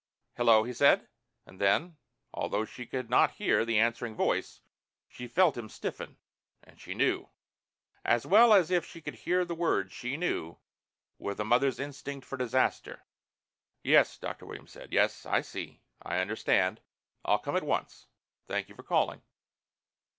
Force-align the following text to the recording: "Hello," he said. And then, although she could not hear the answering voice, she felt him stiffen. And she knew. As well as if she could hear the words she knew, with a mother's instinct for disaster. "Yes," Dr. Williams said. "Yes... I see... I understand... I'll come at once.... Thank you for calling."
"Hello," 0.35 0.63
he 0.63 0.73
said. 0.73 1.07
And 1.45 1.61
then, 1.61 1.97
although 2.33 2.65
she 2.65 2.87
could 2.87 3.07
not 3.07 3.33
hear 3.33 3.63
the 3.63 3.77
answering 3.77 4.15
voice, 4.15 4.61
she 5.07 5.27
felt 5.27 5.55
him 5.55 5.69
stiffen. 5.69 6.17
And 6.63 6.81
she 6.81 6.95
knew. 6.95 7.29
As 8.03 8.25
well 8.25 8.51
as 8.51 8.71
if 8.71 8.83
she 8.83 8.99
could 8.99 9.13
hear 9.13 9.45
the 9.45 9.53
words 9.53 9.93
she 9.93 10.17
knew, 10.17 10.57
with 11.19 11.39
a 11.39 11.45
mother's 11.45 11.79
instinct 11.79 12.25
for 12.25 12.35
disaster. 12.35 13.05
"Yes," 13.83 14.17
Dr. 14.17 14.47
Williams 14.47 14.71
said. 14.71 14.91
"Yes... 14.91 15.27
I 15.27 15.41
see... 15.41 15.83
I 16.01 16.17
understand... 16.17 16.81
I'll 17.23 17.37
come 17.37 17.55
at 17.55 17.61
once.... 17.61 18.07
Thank 18.47 18.69
you 18.69 18.73
for 18.75 18.81
calling." 18.81 19.21